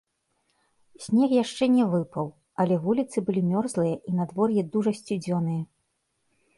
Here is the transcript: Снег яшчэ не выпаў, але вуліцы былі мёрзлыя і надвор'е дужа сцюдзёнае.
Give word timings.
Снег 1.07 1.29
яшчэ 1.43 1.65
не 1.75 1.85
выпаў, 1.93 2.27
але 2.65 2.75
вуліцы 2.87 3.17
былі 3.31 3.41
мёрзлыя 3.53 3.95
і 4.09 4.19
надвор'е 4.19 4.61
дужа 4.75 4.91
сцюдзёнае. 5.03 5.63